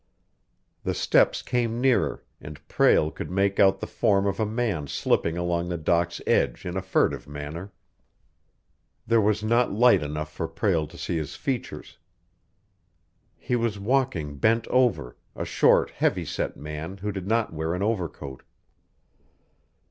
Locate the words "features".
11.35-11.99